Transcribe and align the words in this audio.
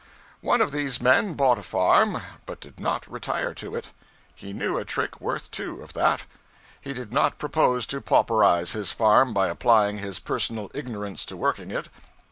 One 0.41 0.61
of 0.61 0.71
these 0.71 0.99
men 0.99 1.35
bought 1.35 1.59
a 1.59 1.61
farm, 1.61 2.23
but 2.47 2.59
did 2.59 2.79
not 2.79 3.05
retire 3.05 3.53
to 3.53 3.75
it. 3.75 3.91
He 4.33 4.51
knew 4.51 4.79
a 4.79 4.83
trick 4.83 5.21
worth 5.21 5.51
two 5.51 5.79
of 5.83 5.93
that. 5.93 6.21
He 6.81 6.91
did 6.91 7.13
not 7.13 7.37
propose 7.37 7.85
to 7.85 8.01
pauperize 8.01 8.71
his 8.71 8.91
farm 8.91 9.31
by 9.31 9.47
applying 9.47 9.99
his 9.99 10.19
personal 10.19 10.71
ignorance 10.73 11.23
to 11.25 11.37
working 11.37 11.69
it. 11.69 11.87